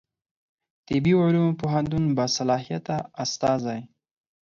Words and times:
طبي 0.87 1.11
علومو 1.21 1.57
پوهنتون 1.61 2.03
باصلاحیته 2.17 2.97
استازی 3.23 3.79